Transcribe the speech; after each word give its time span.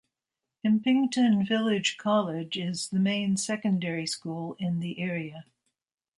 Impington 0.63 1.45
Village 1.45 1.97
College 1.99 2.57
is 2.57 2.89
the 2.89 2.97
main 2.97 3.37
secondary 3.37 4.07
school 4.07 4.55
in 4.57 4.79
the 4.79 4.97
area. 4.97 5.45